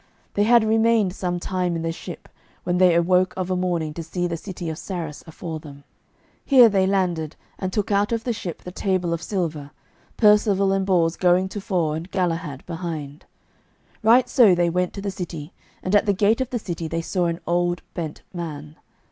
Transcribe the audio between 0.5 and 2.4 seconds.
remained some time in the ship,